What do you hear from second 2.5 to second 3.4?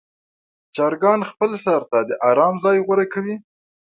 ځای غوره کوي.